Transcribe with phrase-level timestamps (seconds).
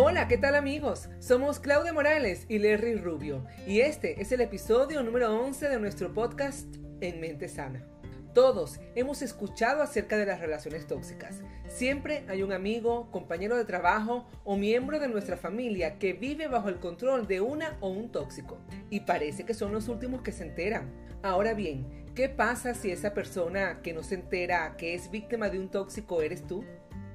[0.00, 1.08] Hola, ¿qué tal amigos?
[1.18, 6.14] Somos Claudia Morales y Larry Rubio y este es el episodio número 11 de nuestro
[6.14, 7.84] podcast En Mente Sana.
[8.32, 11.42] Todos hemos escuchado acerca de las relaciones tóxicas.
[11.66, 16.68] Siempre hay un amigo, compañero de trabajo o miembro de nuestra familia que vive bajo
[16.68, 18.60] el control de una o un tóxico.
[18.90, 20.92] Y parece que son los últimos que se enteran.
[21.24, 25.58] Ahora bien, ¿qué pasa si esa persona que no se entera que es víctima de
[25.58, 26.64] un tóxico eres tú?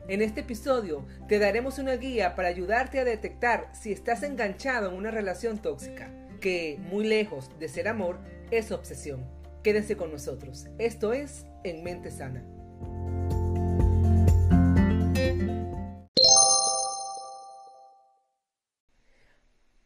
[0.10, 4.98] En este episodio te daremos una guía para ayudarte a detectar si estás enganchado en
[4.98, 8.20] una relación tóxica, que muy lejos de ser amor
[8.52, 9.26] es obsesión.
[9.64, 10.68] Quédense con nosotros.
[10.78, 12.46] Esto es En Mente Sana.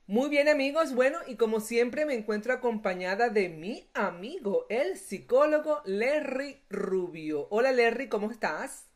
[0.08, 5.82] Muy bien amigos, bueno, y como siempre me encuentro acompañada de mi amigo, el psicólogo
[5.86, 7.48] Larry Rubio.
[7.52, 8.87] Hola Larry, ¿cómo estás?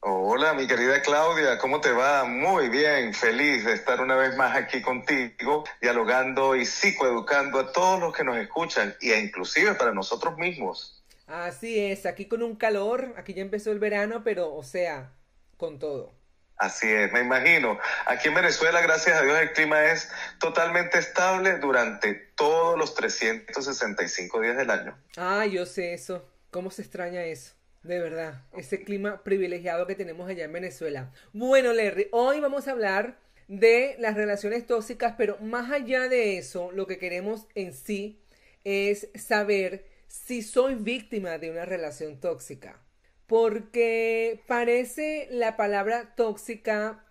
[0.00, 2.24] Hola, mi querida Claudia, ¿cómo te va?
[2.24, 7.98] Muy bien, feliz de estar una vez más aquí contigo, dialogando y psicoeducando a todos
[8.00, 11.02] los que nos escuchan, e inclusive para nosotros mismos.
[11.26, 15.12] Así es, aquí con un calor, aquí ya empezó el verano, pero o sea,
[15.56, 16.12] con todo.
[16.56, 17.78] Así es, me imagino.
[18.06, 20.08] Aquí en Venezuela, gracias a Dios, el clima es
[20.38, 24.96] totalmente estable durante todos los 365 días del año.
[25.16, 26.24] Ah, yo sé eso.
[26.50, 27.55] ¿Cómo se extraña eso?
[27.86, 31.12] De verdad, ese clima privilegiado que tenemos allá en Venezuela.
[31.32, 36.72] Bueno, Larry, hoy vamos a hablar de las relaciones tóxicas, pero más allá de eso,
[36.72, 38.20] lo que queremos en sí
[38.64, 42.82] es saber si soy víctima de una relación tóxica.
[43.28, 47.04] Porque parece la palabra tóxica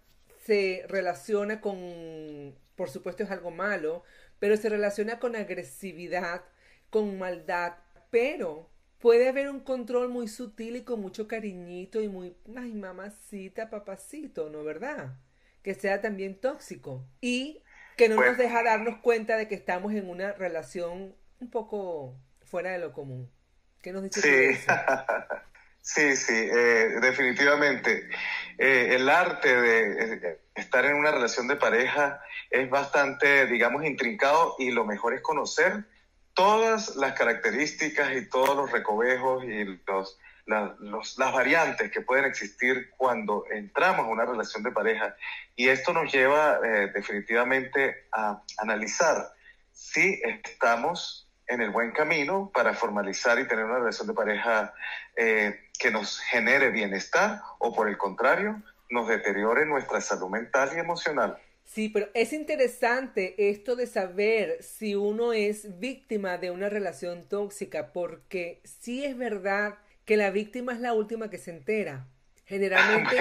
[0.43, 4.03] se relaciona con, por supuesto es algo malo,
[4.39, 6.41] pero se relaciona con agresividad,
[6.89, 7.75] con maldad,
[8.11, 13.69] pero puede haber un control muy sutil y con mucho cariñito y muy, ay, mamacita,
[13.69, 15.15] papacito, ¿no verdad?
[15.61, 17.61] Que sea también tóxico y
[17.97, 22.71] que no nos deja darnos cuenta de que estamos en una relación un poco fuera
[22.71, 23.31] de lo común.
[23.81, 24.65] ¿Qué nos dice sí.
[25.81, 28.09] sí, sí, eh, definitivamente.
[28.57, 34.55] Eh, el arte de eh, estar en una relación de pareja es bastante, digamos, intrincado
[34.59, 35.85] y lo mejor es conocer
[36.35, 43.45] todas las características y todos los recovejos y los, las variantes que pueden existir cuando
[43.49, 45.15] entramos a una relación de pareja.
[45.55, 49.31] Y esto nos lleva eh, definitivamente a analizar
[49.71, 54.73] si estamos en el buen camino para formalizar y tener una relación de pareja
[55.15, 60.79] eh, que nos genere bienestar o por el contrario nos deteriore nuestra salud mental y
[60.79, 61.37] emocional.
[61.75, 67.91] Sí, pero es interesante esto de saber si uno es víctima de una relación tóxica,
[67.91, 72.07] porque sí es verdad que la víctima es la última que se entera.
[72.45, 73.17] Generalmente,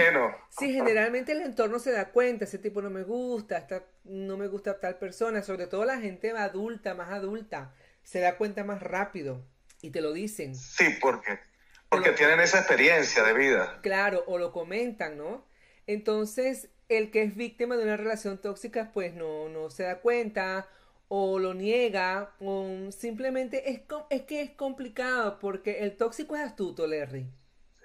[0.56, 4.46] sí, generalmente el entorno se da cuenta, ese tipo no me gusta, esta, no me
[4.46, 9.44] gusta tal persona, sobre todo la gente adulta, más adulta, se da cuenta más rápido
[9.82, 10.54] y te lo dicen.
[10.54, 11.40] Sí, porque
[11.88, 13.80] porque tienen esa experiencia de vida.
[13.82, 15.44] Claro, o lo comentan, ¿no?
[15.86, 20.68] Entonces, el que es víctima de una relación tóxica pues no, no se da cuenta
[21.08, 23.80] o lo niega o simplemente es,
[24.10, 27.26] es que es complicado porque el tóxico es astuto, Larry.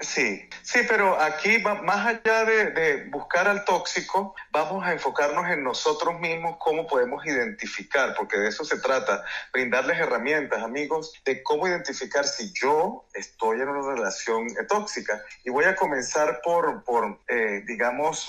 [0.01, 6.17] Sí, sí, pero aquí más allá de, buscar al tóxico, vamos a enfocarnos en nosotros
[6.21, 12.25] mismos, cómo podemos identificar, porque de eso se trata, brindarles herramientas, amigos, de cómo identificar
[12.25, 15.21] si yo estoy en una relación tóxica.
[15.43, 18.25] Y voy a comenzar por, por eh, digamos,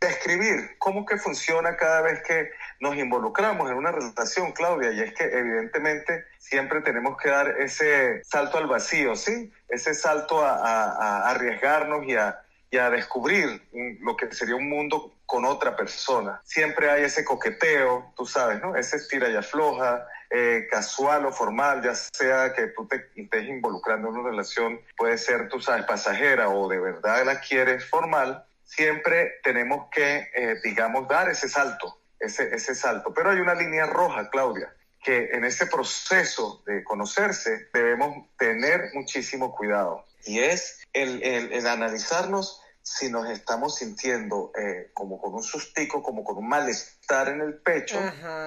[0.00, 2.50] describir cómo que funciona cada vez que
[2.80, 8.22] nos involucramos en una relación, Claudia, y es que evidentemente siempre tenemos que dar ese
[8.24, 9.52] salto al vacío, ¿sí?
[9.68, 12.44] Ese salto a, arriesgarnos y a,
[12.90, 13.62] descubrir
[14.00, 16.40] lo que sería un mundo con otra persona.
[16.44, 18.76] Siempre hay ese coqueteo, tú sabes, ¿no?
[18.76, 24.08] Ese estira y afloja, eh, casual o formal, ya sea que tú te estés involucrando
[24.08, 29.40] en una relación, puede ser, tú sabes, pasajera o de verdad la quieres formal, siempre
[29.42, 33.12] tenemos que, eh, digamos, dar ese salto, ese, ese salto.
[33.14, 39.54] Pero hay una línea roja, Claudia, que en ese proceso de conocerse debemos tener muchísimo
[39.56, 40.04] cuidado.
[40.24, 46.24] Y es el, el, analizarnos si nos estamos sintiendo eh, como con un sustico, como
[46.24, 47.98] con un malestar en el pecho,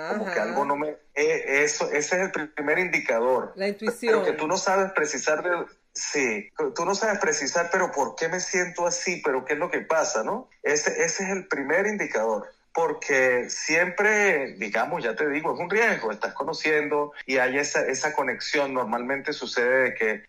[0.10, 0.90] como que algo no me...
[1.14, 3.54] Eh, eso, ese es el primer indicador.
[3.56, 4.14] La intuición.
[4.14, 8.30] Pero que tú no sabes precisar de, Sí, tú no sabes precisar, pero ¿por qué
[8.30, 9.22] me siento así?
[9.24, 10.50] ¿Pero qué es lo que pasa, no?
[10.64, 12.48] Ese, ese es el primer indicador.
[12.74, 18.14] porque siempre, digamos, ya te digo, es un riesgo, estás conociendo y hay esa, esa
[18.14, 20.24] conexión, normalmente sucede de que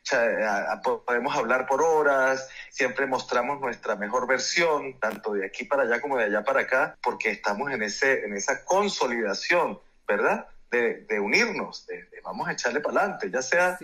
[1.06, 6.16] podemos hablar por horas, siempre mostramos nuestra mejor versión, tanto de aquí para allá como
[6.16, 10.48] de allá para acá, porque estamos en, ese, en esa consolidación, ¿verdad?
[10.70, 13.78] De, de unirnos, de, vamos a echarle para adelante, ya sea...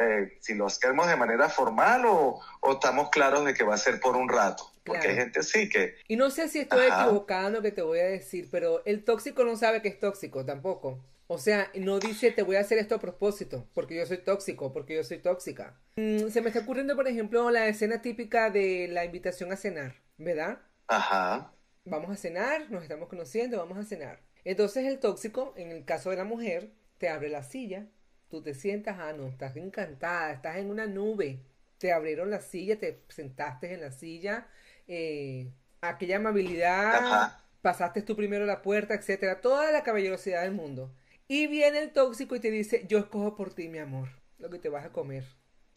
[0.00, 3.78] Eh, si lo hacemos de manera formal o, o, estamos claros de que va a
[3.78, 4.70] ser por un rato.
[4.82, 5.94] Porque hay gente así que...
[6.08, 9.04] Y no sé si estoy equivocado en lo que te voy a decir, pero el
[9.04, 11.00] tóxico no sabe que es tóxico tampoco.
[11.26, 14.72] O sea, no dice te voy a hacer esto a propósito, porque yo soy tóxico,
[14.72, 15.78] porque yo soy tóxica.
[15.96, 19.94] Mm, se me está ocurriendo, por ejemplo, la escena típica de la invitación a cenar,
[20.18, 20.58] ¿verdad?
[20.86, 21.52] Ajá.
[21.86, 24.20] Vamos a cenar, nos estamos conociendo, vamos a cenar.
[24.44, 27.86] Entonces el tóxico, en el caso de la mujer, te abre la silla,
[28.34, 31.38] tú te sientas, ah, no, estás encantada, estás en una nube,
[31.78, 34.48] te abrieron la silla, te sentaste en la silla,
[34.88, 40.92] eh, aquella amabilidad, pasaste tú primero la puerta, etcétera, toda la caballerosidad del mundo.
[41.28, 44.08] Y viene el tóxico y te dice, yo escojo por ti, mi amor,
[44.38, 45.22] lo que te vas a comer.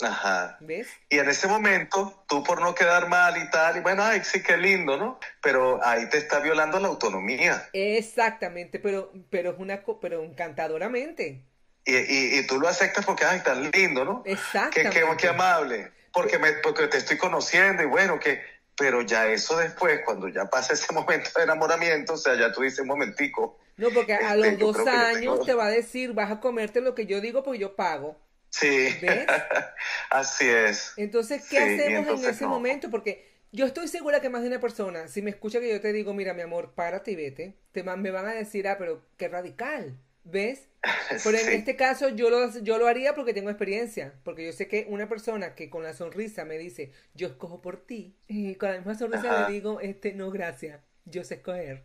[0.02, 0.58] Ajá.
[0.60, 0.88] ¿Ves?
[1.10, 4.42] Y en ese momento, tú por no quedar mal y tal, y bueno, ay, sí,
[4.42, 5.20] qué lindo, ¿no?
[5.44, 7.70] Pero ahí te está violando la autonomía.
[7.74, 11.44] Exactamente, pero, pero es una, pero encantadoramente.
[11.88, 14.22] Y, y, tú lo aceptas porque, ay, tan lindo, ¿no?
[14.26, 15.00] Exactamente.
[15.00, 15.90] Qué, qué, amable.
[16.12, 18.42] Porque, me, porque te estoy conociendo y bueno, que
[18.78, 22.62] pero ya eso después, cuando ya pasa ese momento de enamoramiento, o sea, ya tú
[22.62, 23.58] dices un momentico.
[23.76, 26.96] No, porque a este, los dos años te va a decir, vas a comerte lo
[26.96, 28.16] que yo digo porque yo pago.
[28.50, 28.88] Sí,
[30.10, 30.94] así es.
[30.98, 32.90] Entonces, ¿qué hacemos en ese momento?
[32.90, 35.94] Porque yo estoy segura que más de una persona, si me escucha que yo te
[35.94, 39.28] digo, mira, mi amor, párate y vete, te, me van a decir, ah, pero qué
[39.28, 39.98] radical.
[40.24, 40.68] ¿Ves?
[41.24, 44.68] Pero en este caso yo lo, yo lo haría porque tengo experiencia, porque yo sé
[44.68, 48.70] que una persona que con la sonrisa me dice, yo escojo por ti, y con
[48.70, 51.84] la misma sonrisa le digo, este, no, gracias, yo sé escoger,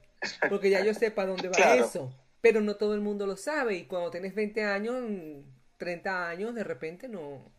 [0.48, 3.76] porque ya yo sé para dónde va eso, pero no todo el mundo lo sabe,
[3.76, 4.96] y cuando tienes 20 años,
[5.78, 7.52] 30 años, de repente no,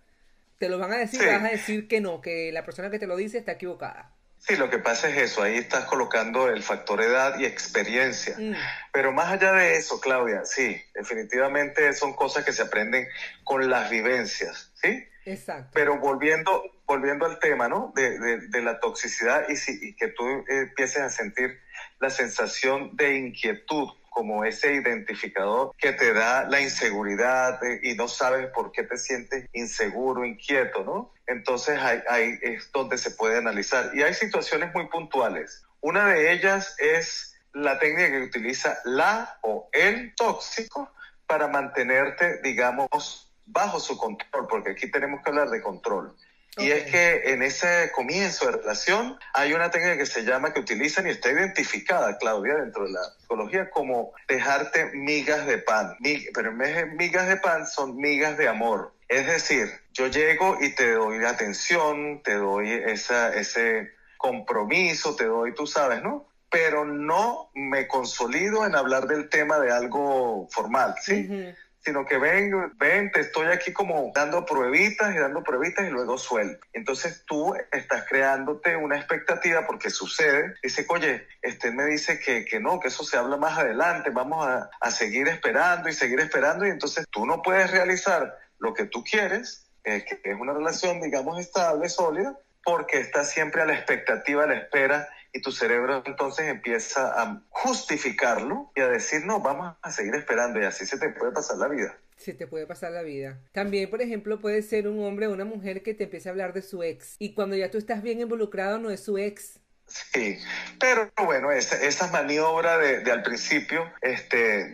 [0.57, 3.07] te lo van a decir, vas a decir que no, que la persona que te
[3.07, 4.15] lo dice está equivocada.
[4.45, 8.35] Sí, lo que pasa es eso, ahí estás colocando el factor edad y experiencia.
[8.37, 8.53] Mm.
[8.91, 13.07] Pero más allá de eso, Claudia, sí, definitivamente son cosas que se aprenden
[13.45, 15.07] con las vivencias, ¿sí?
[15.23, 15.71] Exacto.
[15.73, 17.93] Pero volviendo, volviendo al tema, ¿no?
[17.95, 18.19] De,
[18.49, 21.57] de, la toxicidad y, si, y que tú empieces a sentir
[22.01, 28.47] la sensación de inquietud como ese identificador que te da la inseguridad y no sabes
[28.47, 31.12] por qué te sientes inseguro, inquieto, ¿no?
[31.27, 33.91] Entonces ahí, es donde se puede analizar.
[33.93, 35.63] Y hay situaciones muy puntuales.
[35.81, 40.91] Una de ellas es la técnica que utiliza la o el tóxico
[41.27, 46.15] para mantenerte, digamos, bajo su control, porque aquí tenemos que hablar de control.
[46.57, 50.59] Y es que en ese comienzo de relación hay una técnica que se llama, que
[50.59, 55.95] utilizan y está identificada, Claudia, dentro de la psicología como dejarte migas de pan.
[56.33, 58.93] pero en vez de migas de pan son migas de amor.
[59.13, 65.53] Es decir, yo llego y te doy atención, te doy esa, ese compromiso, te doy,
[65.53, 66.27] tú sabes, ¿no?
[66.49, 71.53] Pero no me consolido en hablar del tema de algo formal, ¿sí?
[71.83, 76.17] sino que ven, ven, te estoy aquí como dando pruebitas y dando pruebitas y luego
[76.17, 76.65] suelto.
[76.71, 80.55] Entonces tú estás creándote una expectativa porque sucede.
[80.63, 84.47] Dice, oye, este me dice que, que no, que eso se habla más adelante, vamos
[84.47, 88.85] a, a seguir esperando y seguir esperando y entonces tú no puedes realizar lo que
[88.85, 93.73] tú quieres, eh, que es una relación, digamos, estable, sólida, porque estás siempre a la
[93.73, 99.41] expectativa, a la espera y tu cerebro entonces empieza a justificarlo y a decir, no,
[99.41, 101.97] vamos a seguir esperando y así se te puede pasar la vida.
[102.15, 103.41] Se te puede pasar la vida.
[103.51, 106.53] También, por ejemplo, puede ser un hombre o una mujer que te empiece a hablar
[106.53, 109.59] de su ex y cuando ya tú estás bien involucrado no es su ex.
[109.85, 110.37] Sí,
[110.79, 114.69] pero bueno, esa, esa maniobra de, al principio, este,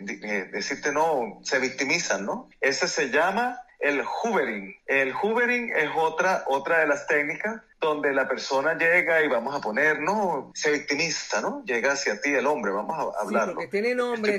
[0.52, 2.48] decirte no, se victimizan, ¿no?
[2.60, 4.76] Ese se llama el hoovering.
[4.86, 9.60] El hoovering es otra, otra de las técnicas donde la persona llega y vamos a
[9.60, 11.64] poner, no, se victimiza, ¿no?
[11.64, 13.48] Llega hacia ti el hombre, vamos a hablar.
[13.48, 14.36] Sí, porque tiene nombre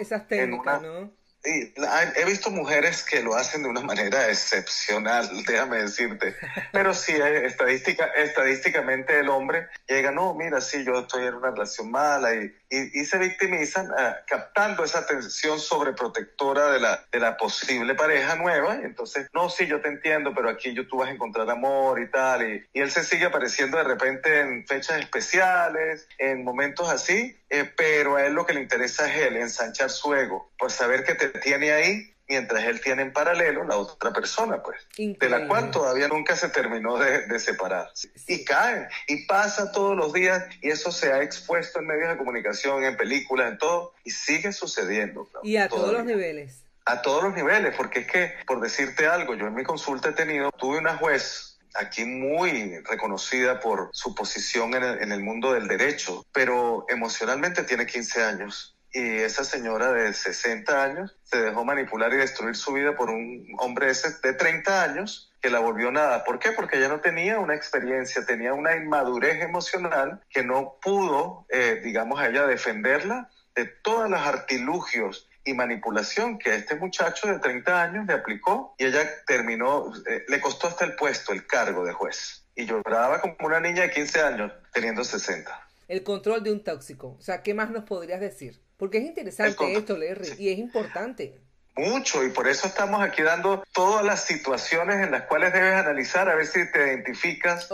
[0.00, 1.10] esas técnicas, ¿no?
[1.44, 1.74] Sí,
[2.16, 6.34] he visto mujeres que lo hacen de una manera excepcional, déjame decirte.
[6.72, 11.50] Pero sí, eh, estadística, estadísticamente el hombre llega, no, mira, sí, yo estoy en una
[11.50, 17.36] relación mala y, y, se victimizan eh, captando esa atención sobreprotectora de la, de la
[17.36, 18.76] posible pareja nueva.
[18.80, 22.00] Y entonces, no, sí, yo te entiendo, pero aquí yo, tú vas a encontrar amor
[22.00, 22.42] y tal.
[22.42, 27.72] Y, y él se sigue apareciendo de repente en fechas especiales, en momentos así, eh,
[27.76, 31.14] pero a él lo que le interesa es él, ensanchar su ego, por saber que
[31.14, 35.70] te tiene ahí mientras él tiene en paralelo la otra persona, pues, de la cual
[35.70, 37.90] todavía nunca se terminó de, separar.
[38.26, 42.16] Y caen, y pasa todos los días, y eso se ha expuesto en medios de
[42.16, 45.28] comunicación, en películas, en todo, y sigue sucediendo.
[45.42, 46.62] y a todos los niveles.
[46.86, 50.12] A todos los niveles, porque es que, por decirte algo, yo en mi consulta he
[50.12, 56.24] tenido, tuve una juez aquí muy reconocida por su posición en el, mundo del derecho,
[56.32, 62.16] pero emocionalmente tiene 15 años y esa señora de 60 años se dejó manipular y
[62.16, 66.24] destruir su vida por un hombre de 30 años que la volvió nada.
[66.24, 66.52] ¿Por qué?
[66.52, 72.20] Porque ella no tenía una experiencia, tenía una inmadurez emocional que no pudo, eh, digamos,
[72.20, 78.06] a ella defenderla de todos los artilugios y manipulación que este muchacho de 30 años
[78.06, 82.44] le aplicó y ella terminó, eh, le costó hasta el puesto, el cargo de juez.
[82.56, 85.68] Y lloraba como una niña de 15 años teniendo 60.
[85.88, 87.16] El control de un tóxico.
[87.18, 88.60] O sea, ¿qué más nos podrías decir?
[88.76, 91.40] Porque es interesante esto, Larry, y es importante.
[91.76, 96.28] Mucho, y por eso estamos aquí dando todas las situaciones en las cuales debes analizar,
[96.28, 97.68] a ver si te identificas,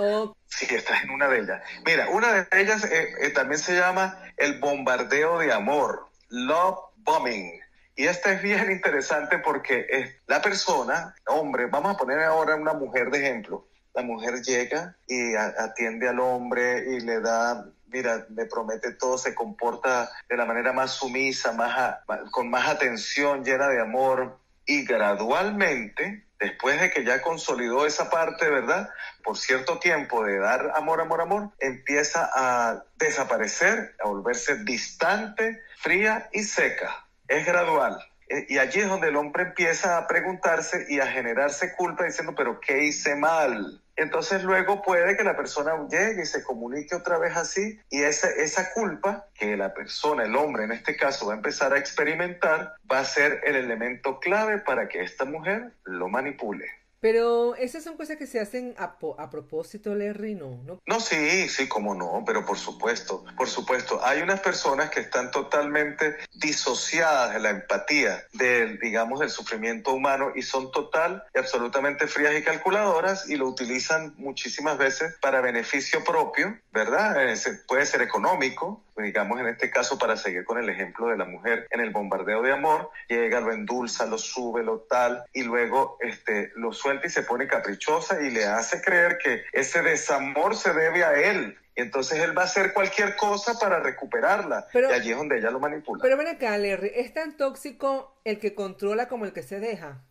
[0.47, 1.63] si estás en una de ellas.
[1.85, 7.61] Mira, una de ellas eh, eh, también se llama el bombardeo de amor, love bombing.
[7.97, 12.73] Y esta es bien interesante porque es la persona, hombre, vamos a poner ahora una
[12.73, 13.67] mujer de ejemplo.
[13.95, 19.35] La mujer llega y atiende al hombre y le da mira, me promete todo, se
[19.35, 21.99] comporta de la manera más sumisa, más
[22.31, 24.39] con más atención, llena de amor.
[24.67, 28.89] Y gradualmente, después de que ya consolidó esa parte, ¿verdad?
[29.23, 36.29] Por cierto tiempo de dar amor, amor, amor, empieza a desaparecer, a volverse distante, fría
[36.33, 37.07] y seca.
[37.29, 37.99] Es gradual.
[38.29, 42.35] E, y allí es donde el hombre empieza a preguntarse y a generarse culpa diciendo,
[42.35, 43.83] pero ¿qué hice mal?
[44.01, 48.29] Entonces luego puede que la persona llegue y se comunique otra vez así y esa,
[48.31, 52.75] esa culpa que la persona, el hombre en este caso, va a empezar a experimentar,
[52.91, 56.67] va a ser el elemento clave para que esta mujer lo manipule.
[57.01, 60.61] Pero esas son cosas que se hacen a, a propósito, Larry, ¿no?
[60.65, 60.81] ¿no?
[60.87, 64.01] No, sí, sí, como no, pero por supuesto, por supuesto.
[64.05, 70.33] Hay unas personas que están totalmente disociadas de la empatía, del, digamos, del sufrimiento humano
[70.35, 76.05] y son total y absolutamente frías y calculadoras y lo utilizan muchísimas veces para beneficio
[76.05, 77.31] propio, ¿verdad?
[77.31, 81.25] Eh, puede ser económico, digamos en este caso para seguir con el ejemplo de la
[81.25, 85.97] mujer en el bombardeo de amor, llega, lo endulza, lo sube, lo tal, y luego
[86.01, 90.73] este, lo suelta y se pone caprichosa y le hace creer que ese desamor se
[90.73, 91.57] debe a él.
[91.77, 94.67] Y entonces él va a hacer cualquier cosa para recuperarla.
[94.75, 96.03] y allí es donde ella lo manipula.
[96.03, 100.03] Pero ven acá, Larry, ¿es tan tóxico el que controla como el que se deja?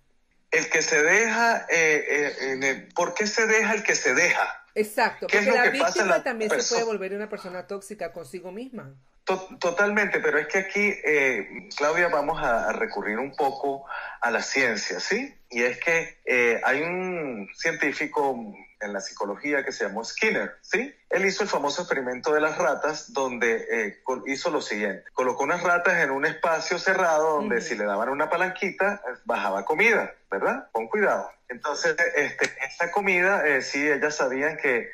[0.51, 4.65] El que se deja, eh, eh, ¿por qué se deja el que se deja?
[4.75, 8.95] Exacto, porque la víctima también se puede volver una persona tóxica consigo misma.
[9.59, 13.85] Totalmente, pero es que aquí, eh, Claudia, vamos a, recurrir un poco
[14.21, 15.35] a la ciencia, ¿sí?
[15.51, 18.35] Y es que eh, hay un científico
[18.79, 20.95] en la psicología que se llamó Skinner, ¿sí?
[21.09, 25.63] Él hizo el famoso experimento de las ratas donde eh, hizo lo siguiente, colocó unas
[25.63, 30.69] ratas en un espacio cerrado donde si le daban una palanquita bajaba comida, ¿verdad?
[30.71, 31.31] Con cuidado.
[31.49, 34.91] Entonces, este, esta comida, sí, ellas sabían que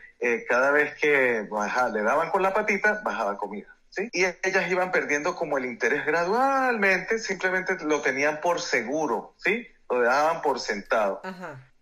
[0.48, 1.48] cada vez que
[1.94, 3.76] le daban con la patita, bajaba comida.
[4.12, 9.68] Y ellas iban perdiendo como el interés gradualmente, simplemente lo tenían por seguro, ¿sí?
[9.90, 11.22] Lo dejaban por sentado.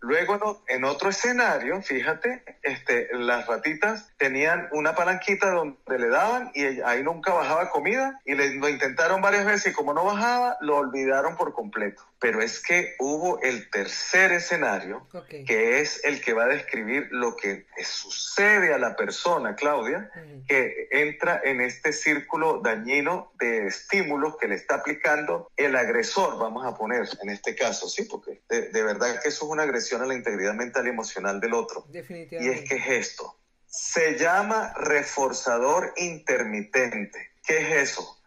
[0.04, 6.80] Luego, en otro escenario, fíjate, este, las ratitas tenían una palanquita donde le daban y
[6.82, 11.36] ahí nunca bajaba comida y lo intentaron varias veces y como no bajaba, lo olvidaron
[11.36, 16.48] por completo pero es que hubo el tercer escenario, que es el que va a
[16.48, 20.10] describir lo que sucede a la persona, Claudia,
[20.48, 26.64] que entra en este círculo dañino de estímulos que le está aplicando el agresor, vamos
[26.64, 30.00] a poner en este caso, sí, porque de, de verdad que eso es una agresión
[30.00, 31.84] a la integridad mental y emocional del otro.
[31.90, 32.42] Definitivamente.
[32.42, 33.38] Y es que es esto.
[33.66, 37.32] Se llama reforzador intermitente.
[37.46, 38.23] ¿Qué es eso?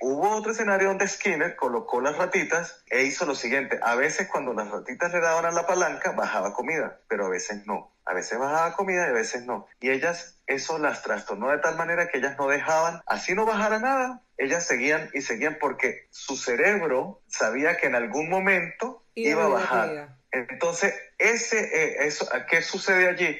[0.00, 3.78] Hubo otro escenario donde Skinner colocó las ratitas e hizo lo siguiente.
[3.82, 7.66] A veces cuando las ratitas le daban a la palanca, bajaba comida, pero a veces
[7.66, 7.92] no.
[8.04, 9.66] A veces bajaba comida y a veces no.
[9.80, 13.80] Y ellas, eso las trastornó de tal manera que ellas no dejaban, así no bajara
[13.80, 19.48] nada, ellas seguían y seguían porque su cerebro sabía que en algún momento iba a
[19.48, 20.15] bajar.
[20.32, 23.38] Entonces, ese, eh, eso, ¿qué sucede allí?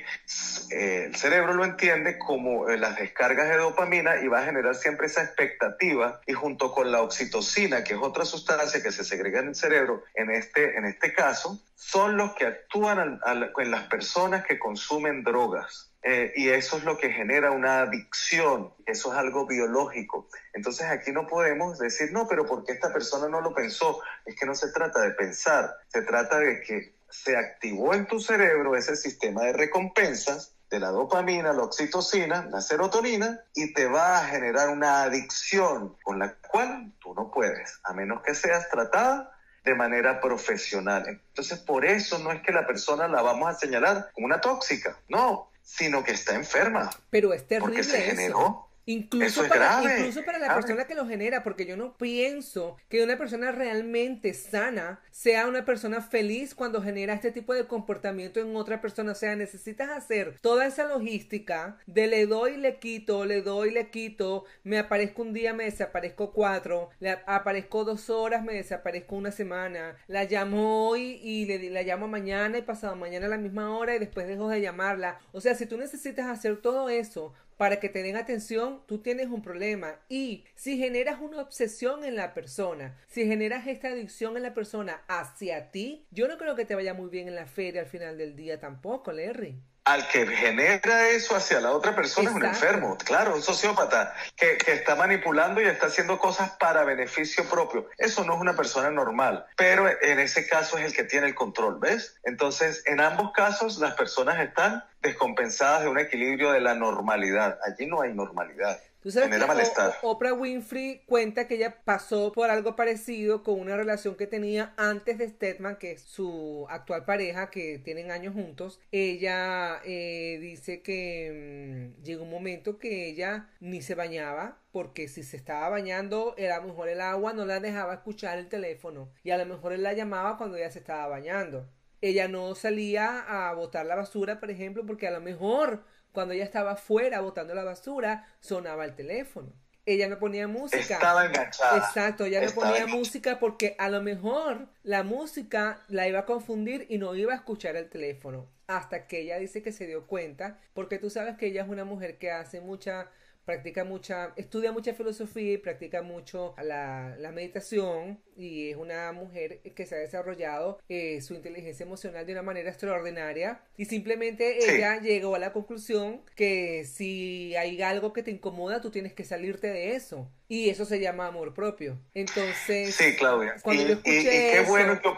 [0.70, 4.74] Eh, el cerebro lo entiende como eh, las descargas de dopamina y va a generar
[4.74, 9.40] siempre esa expectativa y junto con la oxitocina, que es otra sustancia que se segrega
[9.40, 14.46] en el cerebro, en este, en este caso, son los que actúan en las personas
[14.46, 15.92] que consumen drogas.
[16.08, 20.28] Eh, y eso es lo que genera una adicción, eso es algo biológico.
[20.52, 24.00] Entonces aquí no podemos decir, no, pero porque esta persona no lo pensó?
[24.24, 28.20] Es que no se trata de pensar, se trata de que se activó en tu
[28.20, 34.18] cerebro ese sistema de recompensas de la dopamina, la oxitocina, la serotonina y te va
[34.18, 39.32] a generar una adicción con la cual tú no puedes, a menos que seas tratada
[39.64, 41.04] de manera profesional.
[41.08, 44.96] Entonces, por eso no es que la persona la vamos a señalar como una tóxica,
[45.08, 46.90] no, sino que está enferma.
[47.10, 51.42] Pero es terrible porque se generó Incluso, para, incluso para la persona que lo genera,
[51.42, 57.14] porque yo no pienso que una persona realmente sana sea una persona feliz cuando genera
[57.14, 59.10] este tipo de comportamiento en otra persona.
[59.10, 63.90] O sea, necesitas hacer toda esa logística de le doy, le quito, le doy, le
[63.90, 69.32] quito, me aparezco un día, me desaparezco cuatro, le aparezco dos horas, me desaparezco una
[69.32, 73.76] semana, la llamo hoy y le, la llamo mañana y pasado mañana a la misma
[73.76, 75.18] hora y después dejo de llamarla.
[75.32, 79.28] O sea, si tú necesitas hacer todo eso para que te den atención, tú tienes
[79.28, 80.00] un problema.
[80.08, 85.02] Y si generas una obsesión en la persona, si generas esta adicción en la persona
[85.08, 88.18] hacia ti, yo no creo que te vaya muy bien en la feria al final
[88.18, 92.98] del día tampoco, Larry al que genera eso hacia la otra persona es un enfermo,
[92.98, 97.88] claro, un sociópata que, que, está manipulando y está haciendo cosas para beneficio propio.
[97.96, 101.36] Eso no es una persona normal, pero en ese caso es el que tiene el
[101.36, 102.16] control, ¿ves?
[102.24, 107.56] Entonces, en ambos casos las personas están descompensadas de un equilibrio de la normalidad.
[107.64, 108.80] Allí no hay normalidad.
[109.06, 114.16] ¿Tú sabes que Oprah Winfrey cuenta que ella pasó por algo parecido con una relación
[114.16, 118.80] que tenía antes de Stedman, que es su actual pareja, que tienen años juntos.
[118.90, 125.22] Ella eh, dice que mm, llegó un momento que ella ni se bañaba, porque si
[125.22, 129.30] se estaba bañando, a lo mejor el agua no la dejaba escuchar el teléfono, y
[129.30, 131.70] a lo mejor él la llamaba cuando ella se estaba bañando.
[132.00, 135.84] Ella no salía a botar la basura, por ejemplo, porque a lo mejor
[136.16, 139.52] cuando ella estaba afuera botando la basura, sonaba el teléfono.
[139.84, 140.94] Ella no ponía música.
[140.94, 141.76] Estaba enganchada.
[141.76, 146.86] Exacto, ella no ponía música porque a lo mejor la música la iba a confundir
[146.88, 148.48] y no iba a escuchar el teléfono.
[148.66, 151.84] Hasta que ella dice que se dio cuenta, porque tú sabes que ella es una
[151.84, 153.10] mujer que hace mucha
[153.46, 159.60] practica mucha, estudia mucha filosofía y practica mucho la, la meditación y es una mujer
[159.74, 165.00] que se ha desarrollado eh, su inteligencia emocional de una manera extraordinaria y simplemente ella
[165.00, 169.68] llegó a la conclusión que si hay algo que te incomoda tú tienes que salirte
[169.68, 171.98] de eso y eso se llama amor propio.
[172.14, 173.54] Entonces sí Claudia.
[173.62, 175.08] cuando yo escuché qué bueno que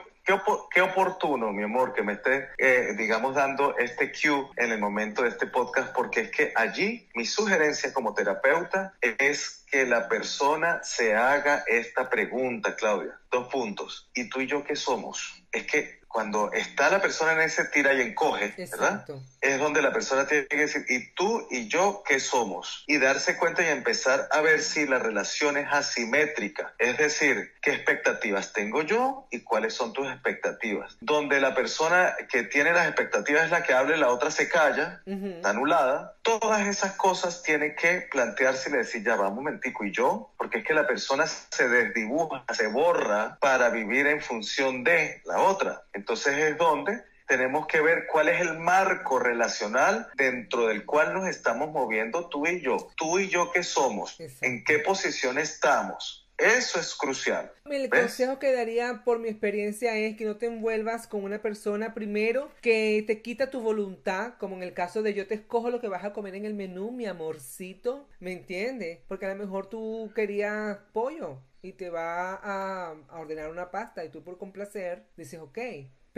[0.70, 5.22] Qué, oportuno, mi amor, que me esté, eh, digamos, dando este cue en el momento
[5.22, 10.82] de este podcast, porque es que allí mi sugerencia como terapeuta es que la persona
[10.82, 13.18] se haga esta pregunta, Claudia.
[13.30, 14.10] Dos puntos.
[14.14, 15.42] ¿Y tú y yo qué somos?
[15.50, 19.04] Es que cuando está la persona en ese tira y encoge, ¿verdad?
[19.40, 22.82] Es donde la persona tiene que decir, ¿y tú y yo qué somos?
[22.88, 26.74] Y darse cuenta y empezar a ver si la relación es asimétrica.
[26.76, 30.96] Es decir, ¿qué expectativas tengo yo y cuáles son tus expectativas?
[31.00, 34.48] Donde la persona que tiene las expectativas es la que habla y la otra se
[34.48, 36.16] calla, está anulada.
[36.22, 40.32] Todas esas cosas tienen que plantearse y decir, ya va un momentico, ¿y yo?
[40.36, 45.38] Porque es que la persona se desdibuja, se borra para vivir en función de la
[45.42, 45.84] otra.
[45.92, 51.28] Entonces es donde tenemos que ver cuál es el marco relacional dentro del cual nos
[51.28, 52.76] estamos moviendo tú y yo.
[52.96, 56.24] Tú y yo qué somos, en qué posición estamos.
[56.38, 57.52] Eso es crucial.
[57.64, 61.94] El consejo que daría por mi experiencia es que no te envuelvas con una persona
[61.94, 65.80] primero que te quita tu voluntad, como en el caso de yo te escojo lo
[65.80, 69.00] que vas a comer en el menú, mi amorcito, ¿me entiendes?
[69.08, 74.04] Porque a lo mejor tú querías pollo y te va a, a ordenar una pasta
[74.04, 75.58] y tú por complacer dices, ok,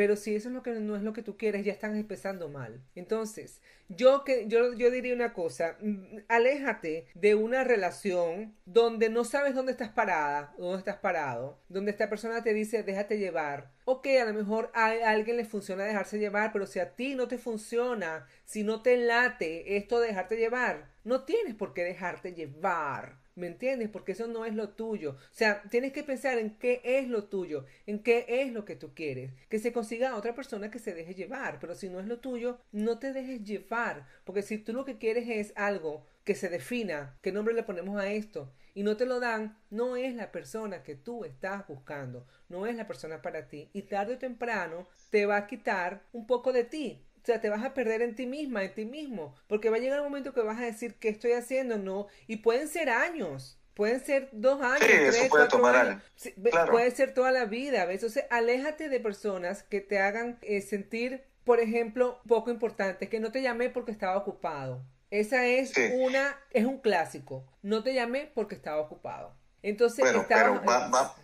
[0.01, 2.49] pero si eso es lo que no es lo que tú quieres, ya están empezando
[2.49, 2.81] mal.
[2.95, 3.61] Entonces,
[3.91, 9.55] yo que yo, yo diría una cosa, mm, aléjate de una relación donde no sabes
[9.55, 13.73] dónde estás parada, dónde estás parado, donde esta persona te dice déjate llevar.
[13.85, 17.29] Ok, a lo mejor a alguien le funciona dejarse llevar, pero si a ti no
[17.29, 22.33] te funciona, si no te late esto de dejarte llevar, no tienes por qué dejarte
[22.33, 23.20] llevar.
[23.37, 23.89] ¿Me entiendes?
[23.89, 25.13] Porque eso no es lo tuyo.
[25.13, 28.77] O sea, tienes que pensar en qué es lo tuyo, en qué es lo que
[28.77, 29.33] tú quieres.
[29.49, 32.59] Que se consiga otra persona que se deje llevar, pero si no es lo tuyo,
[32.73, 34.07] no te dejes llevar.
[34.25, 38.01] Porque si tú lo que quieres es algo que se defina, qué nombre le ponemos
[38.01, 42.27] a esto, y no te lo dan, no es la persona que tú estás buscando,
[42.49, 43.71] no es la persona para ti.
[43.73, 47.49] Y tarde o temprano te va a quitar un poco de ti, o sea, te
[47.49, 50.33] vas a perder en ti misma, en ti mismo, porque va a llegar un momento
[50.33, 54.63] que vas a decir qué estoy haciendo, no, y pueden ser años, pueden ser dos
[54.63, 56.03] años, tres, puede cuatro años,
[56.71, 57.97] puede ser toda la vida, ¿ves?
[57.97, 63.33] Entonces, aléjate de personas que te hagan eh, sentir por ejemplo, poco importante, que no
[63.33, 64.85] te llamé porque estaba ocupado.
[65.11, 67.45] Esa es una, es un clásico.
[67.63, 69.35] No te llamé porque estaba ocupado.
[69.63, 70.63] Entonces, bueno, pero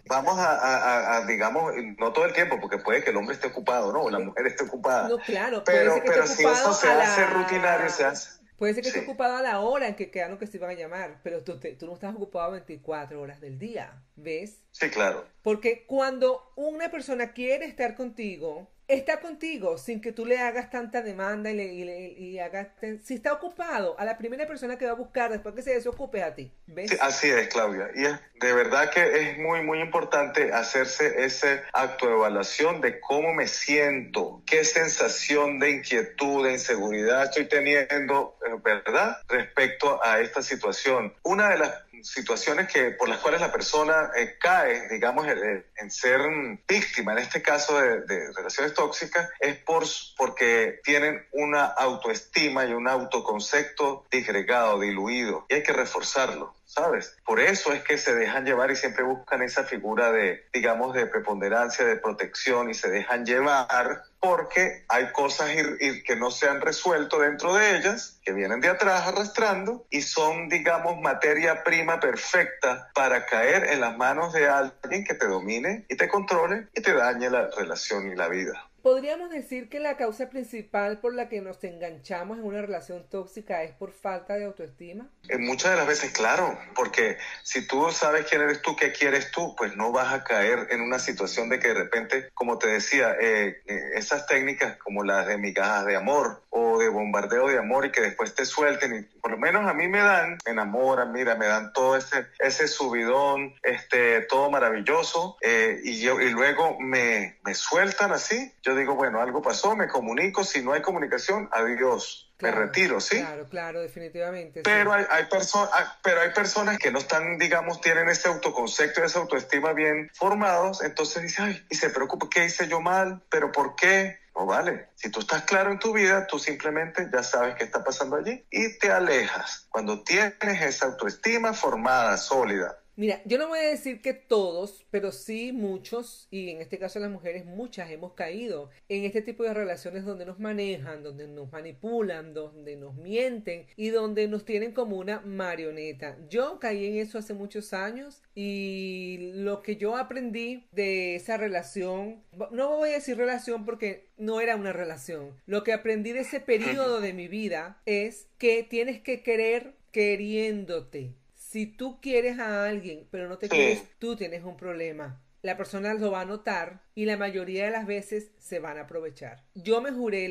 [0.07, 4.03] vamos a, digamos, no todo el tiempo, porque puede que el hombre esté ocupado, ¿no?
[4.03, 5.09] O la mujer esté ocupada.
[5.09, 8.37] No, claro, pero, pero si eso se hace rutinario, se hace.
[8.59, 10.75] Puede ser que esté ocupado a la hora en que quedaron que se iban a
[10.75, 14.62] llamar, pero tú, tú no estás ocupado 24 horas del día, ¿ves?
[14.70, 15.27] Sí, claro.
[15.42, 21.03] Porque cuando una persona quiere estar contigo, está contigo sin que tú le hagas tanta
[21.03, 22.68] demanda y, le, y, hagas...
[23.05, 26.22] Si está ocupado, a la primera persona que va a buscar después que se desocupe
[26.22, 26.53] a ti.
[26.66, 26.96] ¿ves?
[27.01, 27.90] así es, Claudia.
[27.94, 33.35] Y de verdad que es muy, muy importante hacerse ese acto de evaluación de cómo
[33.35, 39.18] me siento, qué sensación de inquietud, de inseguridad estoy teniendo, eh, ¿verdad?
[39.29, 41.14] Respecto a esta situación.
[41.22, 46.21] Una de las situaciones que por las cuales la persona eh, cae, digamos, en ser
[46.67, 49.85] víctima, en este caso de, relaciones tóxicas, es por,
[50.17, 56.56] porque tienen una autoestima y un autoconcepto disgregado, diluido, y hay que reforzarlo.
[56.77, 57.17] ¿Sabes?
[57.25, 61.07] Por eso es que se dejan llevar y siempre buscan esa figura de, digamos, de
[61.07, 67.21] preponderancia, de protección y se dejan llevar porque hay cosas que no se han resuelto
[67.21, 73.25] dentro de ellas, que vienen de atrás arrastrando y son, digamos, materia prima perfecta para
[73.25, 77.31] caer en las manos de alguien que te domine y te controle y te dañe
[77.31, 78.69] la relación y la vida.
[78.87, 83.64] Podríamos decir que la causa principal por la que nos enganchamos en una relación tóxica
[83.64, 85.09] es por falta de autoestima.
[85.29, 89.33] En muchas de las veces, claro, porque si tú sabes quién eres tú, qué quieres
[89.33, 92.68] tú, pues no vas a caer en una situación de que de repente, como te
[92.68, 97.59] decía, eh, eh, esas técnicas como las de migajas de amor o de bombardeo de
[97.59, 100.53] amor y que después te suelten y por lo menos a mí me dan, me
[100.53, 106.31] enamoran, mira, me dan todo ese, ese subidón, este, todo maravilloso eh, y, yo, y
[106.31, 108.53] luego me, me sueltan así.
[108.62, 112.33] Yo digo, bueno, algo pasó, me comunico, si no hay comunicación, adiós.
[112.41, 113.17] me retiro, ¿sí?
[113.17, 114.62] Claro, claro, definitivamente.
[114.62, 115.71] Pero hay, hay personas,
[116.03, 121.23] pero hay personas que no están, digamos, tienen ese autoconcepto, esa autoestima bien formados, entonces
[121.23, 123.23] dicen, ay, y se preocupa, ¿qué hice yo mal?
[123.31, 124.19] ¿Pero por qué?
[124.37, 124.91] No vale.
[124.95, 128.45] Si tú estás claro en tu vida, tú simplemente ya sabes qué está pasando allí
[128.51, 129.67] y te alejas.
[129.71, 135.13] Cuando tienes esa autoestima formada, sólida, Mira, yo no voy a decir que todos, pero
[135.13, 139.53] sí muchos, y en este caso las mujeres, muchas hemos caído en este tipo de
[139.53, 144.97] relaciones donde nos manejan, donde nos manipulan, donde nos mienten y donde nos tienen como
[144.97, 146.17] una marioneta.
[146.31, 152.23] Yo caí en eso hace muchos años y lo que yo aprendí de esa relación,
[152.51, 156.41] no voy a decir relación porque no era una relación, lo que aprendí de ese
[156.41, 161.13] periodo de mi vida es que tienes que querer queriéndote
[161.57, 165.23] si tú quieres a alguien, pero no te quieres, tú tienes un problema.
[165.40, 168.83] La persona lo va a notar y la mayoría de las veces se van a
[168.83, 169.42] aprovechar.
[169.55, 170.29] Yo me juré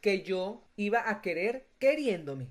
[0.00, 2.48] que yo iba a querer queriéndome.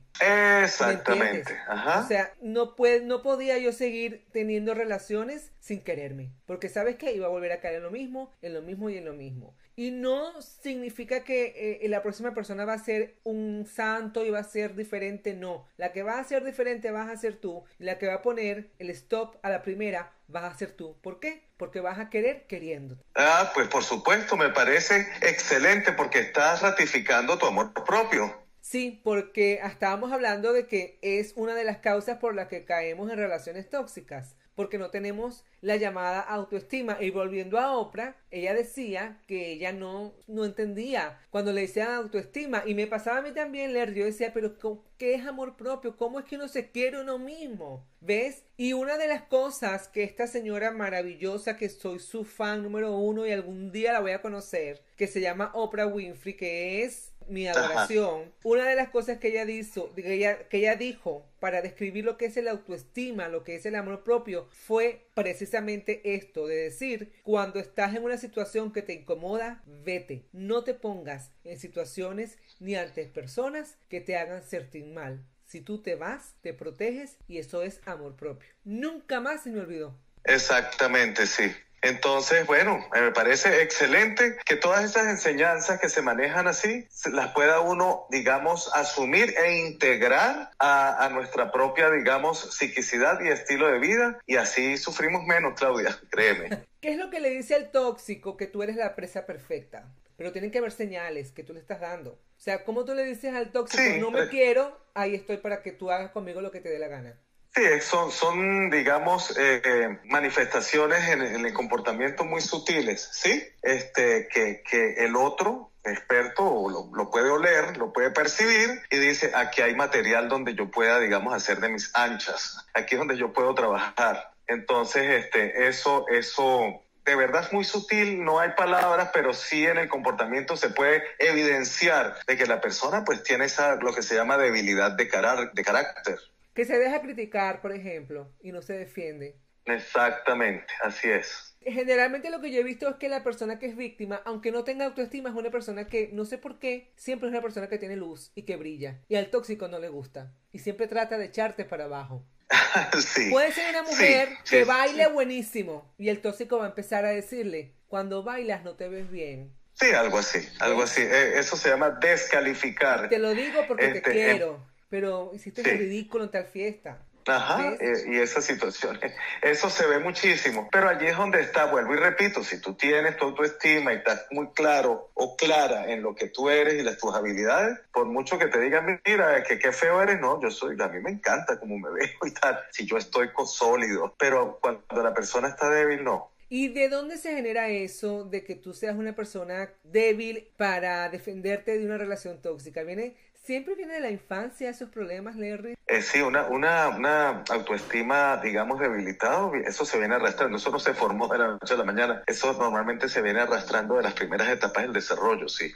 [0.64, 1.58] Exactamente.
[1.98, 6.32] O sea, no, puede, no podía yo seguir teniendo relaciones sin quererme.
[6.46, 8.98] Porque sabes que iba a volver a caer en lo mismo, en lo mismo y
[8.98, 9.58] en lo mismo.
[9.76, 14.40] Y no significa que eh, la próxima persona va a ser un santo y va
[14.40, 15.68] a ser diferente, no.
[15.78, 17.64] La que va a ser diferente vas a ser tú.
[17.80, 20.96] Y la que va a poner el stop a la primera vas a ser tú.
[21.02, 21.44] ¿Por qué?
[21.58, 22.98] Porque vas a querer queriendo.
[23.16, 28.46] Ah, pues por supuesto, me parece excelente porque estás ratificando tu amor propio.
[28.62, 33.12] Sí, porque estábamos hablando de que es una de las causas por las que caemos
[33.12, 36.98] en relaciones tóxicas porque no tenemos la llamada autoestima.
[37.02, 42.64] Y volviendo a Oprah, ella decía que ella no, no entendía cuando le decían autoestima.
[42.66, 44.56] Y me pasaba a mí también leer, yo decía, pero
[44.98, 45.98] ¿qué es amor propio?
[45.98, 47.86] ¿Cómo es que uno se quiere uno mismo?
[48.02, 48.44] ¿Ves?
[48.58, 53.26] Y una de las cosas que esta señora maravillosa, que soy su fan número uno
[53.26, 57.48] y algún día la voy a conocer, que se llama Oprah Winfrey, que es mi
[57.48, 62.06] adoración, una de las cosas que ella, hizo, que, ella, que ella dijo para describir
[62.06, 66.56] lo que es el autoestima, lo que es el amor propio, fue precisamente esto, de
[66.56, 72.38] decir, cuando estás en una situación que te incomoda, vete, no te pongas en situaciones
[72.60, 75.24] ni ante personas que te hagan sentir mal.
[75.46, 78.50] Si tú te vas, te proteges y eso es amor propio.
[78.64, 79.96] Nunca más se me olvidó.
[80.24, 81.52] Exactamente, sí.
[81.82, 87.60] Entonces, bueno, me parece excelente que todas esas enseñanzas que se manejan así las pueda
[87.60, 94.38] uno, digamos, asumir e integrar a, nuestra propia, digamos, psiquicidad y estilo de vida y
[94.38, 96.64] así sufrimos menos, Claudia, créeme.
[96.82, 99.88] ¿Qué es lo que le dice al tóxico que tú eres la presa perfecta?
[100.18, 102.12] Pero tienen que haber señales que tú le estás dando.
[102.12, 105.72] O sea, ¿cómo tú le dices al tóxico, no me quiero, ahí estoy para que
[105.72, 107.20] tú hagas conmigo lo que te dé la gana?
[107.56, 113.48] Sí, son, son digamos, eh, eh, manifestaciones en, el comportamiento muy sutiles, ¿sí?
[113.62, 119.32] Este, que, que el otro experto lo, lo, puede oler, lo puede percibir y dice,
[119.34, 123.32] aquí hay material donde yo pueda, digamos, hacer de mis anchas, aquí es donde yo
[123.32, 124.34] puedo trabajar.
[124.48, 129.78] Entonces, este, eso, eso de verdad es muy sutil, no hay palabras, pero sí en
[129.78, 134.16] el comportamiento se puede evidenciar de que la persona pues tiene esa, lo que se
[134.16, 135.06] llama debilidad de,
[135.54, 136.20] de carácter.
[136.56, 139.36] Que se deja criticar, por ejemplo, y no se defiende.
[139.66, 141.56] Exactamente, así es.
[141.62, 144.64] Generalmente lo que yo he visto es que la persona que es víctima, aunque no
[144.64, 147.80] tenga autoestima, es una persona que, no sé por qué, siempre es una persona que
[147.80, 149.00] tiene luz y que brilla.
[149.10, 150.32] Y al tóxico no le gusta.
[150.52, 152.24] Y siempre trata de echarte para abajo.
[153.32, 157.74] Puede ser una mujer que baile buenísimo y el tóxico va a empezar a decirle,
[157.88, 159.52] cuando bailas no te ves bien.
[159.74, 161.02] Sí, algo así, algo así.
[161.02, 163.10] Eh, eso se llama descalificar.
[163.10, 167.00] Te lo digo porque te este, quiero, pero hiciste ridículo en tal fiesta.
[167.28, 169.14] Ajá, eh, y esas situaciones.
[169.42, 170.70] Eso se ve muchísimo.
[170.72, 174.28] Pero allí es donde está, vuelvo y repito, si tú tienes tu autoestima y estás
[174.32, 178.38] muy claro o clara en lo que tú eres y las tus habilidades, por mucho
[178.38, 181.60] que te digan, mira, que qué feo eres, no, yo soy, a mí me encanta
[181.60, 184.16] como me veo y tal, si yo estoy sólido.
[184.20, 186.32] Pero cuando la persona está débil, no.
[186.48, 191.78] ¿Y de dónde se genera eso de que tú seas una persona débil para defenderte
[191.78, 192.84] de una relación tóxica?
[192.84, 195.78] ¿Viene ¿Siempre viene de la infancia esos problemas, Larry?
[195.86, 200.96] Eh, sí, una, una, una autoestima, digamos, debilitada, eso se viene arrastrando, eso no se
[200.96, 204.50] formó de la noche a la mañana, eso normalmente se viene arrastrando de las primeras
[204.50, 205.72] etapas del desarrollo, sí.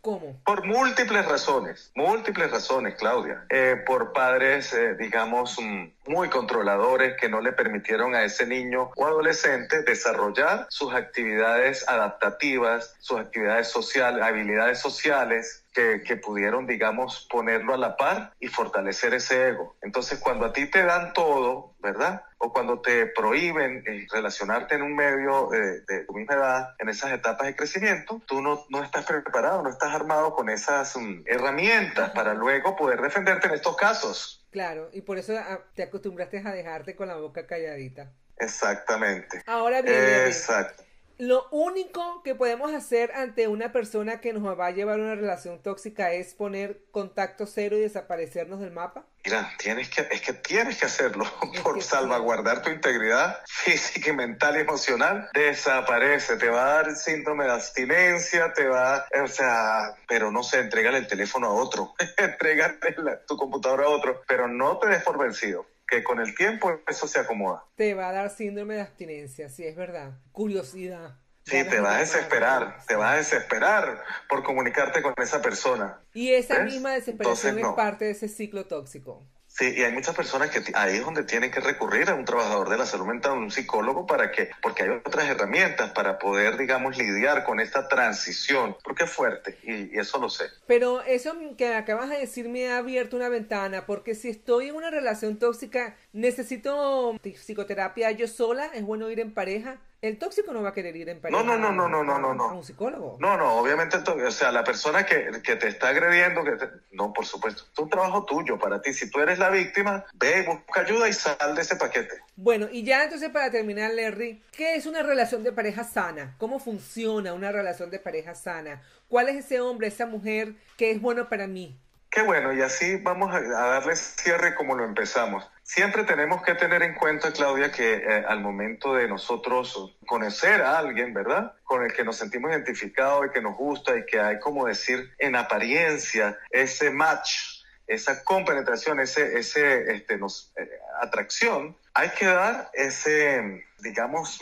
[0.00, 0.40] ¿Cómo?
[0.44, 3.46] Por múltiples razones, múltiples razones, Claudia.
[3.50, 8.90] Eh, por padres, eh, digamos, mm, muy controladores que no le permitieron a ese niño
[8.96, 17.74] o adolescente desarrollar sus actividades adaptativas, sus actividades sociales, habilidades sociales, que, pudieron, digamos, ponerlo
[17.74, 19.76] a la par y fortalecer ese ego.
[19.82, 22.24] Entonces, cuando a ti te dan todo, ¿verdad?
[22.38, 26.88] O cuando te prohíben eh, relacionarte en un medio eh, de tu misma edad, en
[26.88, 31.22] esas etapas de crecimiento, tú no, no estás preparado, no estás armado con esas mm,
[31.26, 34.44] herramientas para luego poder defenderte en estos casos.
[34.50, 38.12] Claro, y por eso ah, te acostumbraste a dejarte con la boca calladita.
[38.36, 39.42] Exactamente.
[39.46, 40.26] Ahora bien.
[40.26, 40.84] Exacto.
[41.22, 45.14] Lo único que podemos hacer ante una persona que nos va a llevar a una
[45.14, 49.06] relación tóxica es poner contacto cero y desaparecernos del mapa.
[49.24, 51.24] Mira, tienes que, es que tienes que hacerlo
[51.62, 55.28] por salvaguardar tu integridad física, mental y emocional.
[55.32, 60.58] Desaparece, te va a dar síndrome de abstinencia, te va, o sea, pero no sé,
[60.58, 62.80] entregale el teléfono a otro, entregale
[63.28, 67.06] tu computadora a otro, pero no te des por vencido que con el tiempo eso
[67.06, 67.66] se acomoda.
[67.74, 70.12] Te va a dar síndrome de abstinencia, sí, es verdad.
[70.32, 71.18] Curiosidad.
[71.44, 76.00] Sí, te vas a desesperar, te vas a desesperar por comunicarte con esa persona.
[76.14, 79.26] Y esa misma desesperación es parte de ese ciclo tóxico.
[79.54, 82.70] Sí, y hay muchas personas que ahí es donde tienen que recurrir a un trabajador
[82.70, 86.96] de la salud mental, un psicólogo, para que, porque hay otras herramientas para poder, digamos,
[86.96, 90.46] lidiar con esta transición, porque es fuerte, y, eso lo sé.
[90.66, 94.74] Pero eso que acabas de decir me ha abierto una ventana, porque si estoy en
[94.74, 99.78] una relación tóxica, necesito psicoterapia yo sola, es bueno ir en pareja.
[100.02, 101.44] El tóxico no va a querer ir en pareja.
[101.44, 102.44] No, no, no, no, no, no, no.
[102.50, 103.18] A un psicólogo.
[103.20, 106.58] No, no, obviamente, o sea, la persona que, que te está agrediendo, que
[106.90, 108.92] no, por supuesto, es un trabajo tuyo para ti.
[108.92, 112.20] Si tú eres la víctima, ve, busca ayuda y sal de ese paquete.
[112.34, 116.34] Bueno, y ya entonces para terminar, Larry, ¿qué es una relación de pareja sana?
[116.36, 118.82] ¿Cómo funciona una relación de pareja sana?
[119.06, 121.78] ¿Cuál es ese hombre, esa mujer que es bueno para mí?
[122.12, 125.48] Qué bueno, y así vamos a, darle cierre como lo empezamos.
[125.74, 130.76] Siempre tenemos que tener en cuenta, Claudia, que eh, al momento de nosotros conocer a
[130.76, 131.54] alguien, ¿verdad?
[131.64, 135.14] Con el que nos sentimos identificados y que nos gusta y que hay, como decir,
[135.18, 140.68] en apariencia, ese match, esa compenetración, ese, ese este, nos, eh,
[141.00, 144.40] atracción, hay que dar ese, digamos,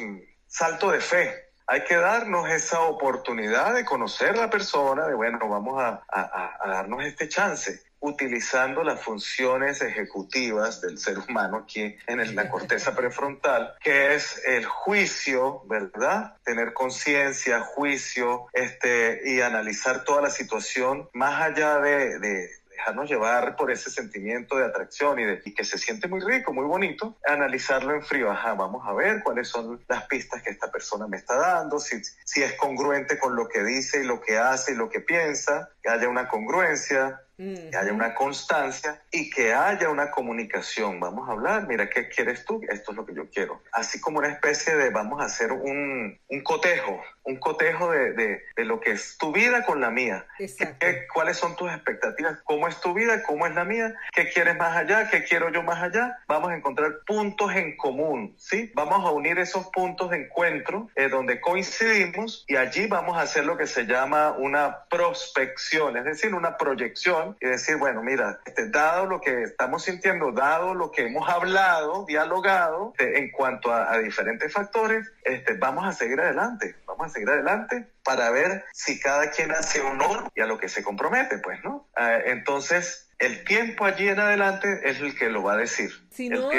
[0.49, 5.49] salto de fe, hay que darnos esa oportunidad de conocer a la persona, de bueno,
[5.49, 6.03] vamos a,
[6.67, 13.75] darnos este chance utilizando las funciones ejecutivas del ser humano aquí en la corteza prefrontal,
[13.81, 16.37] que es el juicio, ¿verdad?
[16.45, 22.19] Tener conciencia, juicio, este, y analizar toda la situación más allá de,
[22.81, 26.65] dejarnos llevar por ese sentimiento de atracción y, de, que se siente muy rico, muy
[26.65, 28.31] bonito, analizarlo en frío.
[28.31, 32.03] Ajá, vamos a ver cuáles son las pistas que esta persona me está dando, si,
[32.25, 35.69] si es congruente con lo que dice y lo que hace y lo que piensa,
[35.83, 37.21] que haya una congruencia.
[37.41, 41.01] Que haya una constancia y que haya una comunicación.
[41.01, 42.61] Vamos a hablar, mira, ¿qué quieres tú?
[42.69, 43.63] Esto es lo que yo quiero.
[43.73, 48.43] Así como una especie de, vamos a hacer un, un cotejo, un cotejo de, de,
[48.57, 50.27] de, lo que es tu vida con la mía.
[50.39, 52.39] ¿Qué, ¿Cuáles son tus expectativas?
[52.45, 53.23] ¿Cómo es tu vida?
[53.23, 53.95] ¿Cómo es la mía?
[54.13, 55.09] ¿Qué quieres más allá?
[55.11, 56.19] ¿Qué quiero yo más allá?
[56.27, 58.71] Vamos a encontrar puntos en común, ¿sí?
[58.75, 63.45] Vamos a unir esos puntos de encuentro eh, donde coincidimos y allí vamos a hacer
[63.45, 68.69] lo que se llama una prospección, es decir, una proyección y decir, bueno, mira, este,
[68.69, 73.99] dado lo que estamos sintiendo, dado lo que hemos hablado, dialogado este, en cuanto a,
[73.99, 79.31] diferentes factores, este, vamos a seguir adelante, vamos a seguir adelante para ver si cada
[79.31, 81.89] quien hace honor y a lo que se compromete, pues, ¿no?
[81.95, 85.91] Ah, entonces, el tiempo allí en adelante es el que lo va a decir.
[86.11, 86.51] Si no,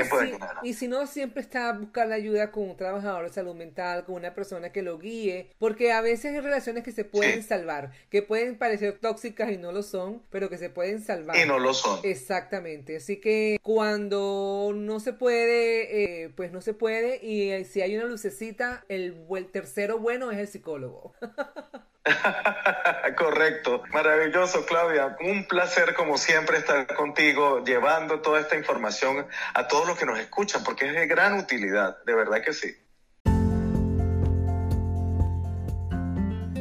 [0.64, 4.06] y si no, siempre está a buscar la ayuda con un trabajador de salud mental,
[4.06, 7.92] con una persona que lo guíe, porque a veces hay relaciones que se pueden salvar,
[8.10, 11.36] que pueden parecer tóxicas y no lo son, pero que se pueden salvar.
[11.36, 12.00] Y no lo son.
[12.04, 12.98] Exactamente.
[12.98, 18.06] Así que cuando no se puede, eh, pues no se puede, y si hay una
[18.06, 21.14] lucecita, el, el tercero bueno es el psicólogo.
[23.18, 29.88] Correcto, maravilloso Claudia, un placer como siempre estar contigo llevando toda esta información a todos
[29.88, 32.76] los que nos escuchan porque es de gran utilidad, de verdad que sí.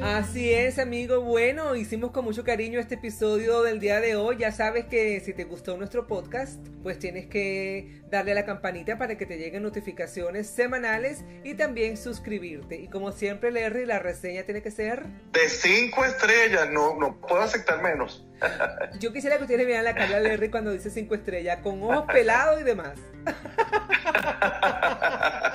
[0.03, 1.21] Así es, amigo.
[1.21, 4.39] Bueno, hicimos con mucho cariño este episodio del día de hoy.
[4.39, 8.97] Ya sabes que si te gustó nuestro podcast, pues tienes que darle a la campanita
[8.97, 12.77] para que te lleguen notificaciones semanales y también suscribirte.
[12.77, 15.05] Y como siempre, Larry, la reseña tiene que ser...
[15.33, 18.27] De cinco estrellas, no, no puedo aceptar menos.
[19.01, 22.07] Yo quisiera que ustedes vean la cara de Larry cuando dice cinco estrellas, con ojos
[22.11, 22.99] pelados y demás.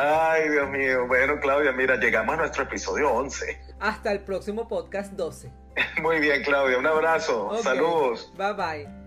[0.00, 1.06] Ay, Dios mío.
[1.08, 3.60] Bueno, Claudia, mira, llegamos a nuestro episodio 11.
[3.80, 5.50] Hasta el próximo podcast 12.
[6.02, 6.78] Muy bien, Claudia.
[6.78, 7.60] Un abrazo.
[7.62, 8.32] Saludos.
[8.36, 8.98] Bye bye.